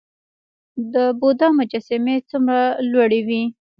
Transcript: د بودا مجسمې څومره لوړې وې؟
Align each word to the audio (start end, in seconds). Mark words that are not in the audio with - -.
د 0.93 0.95
بودا 1.19 1.47
مجسمې 1.59 2.15
څومره 2.29 2.61
لوړې 2.91 3.21
وې؟ 3.27 3.41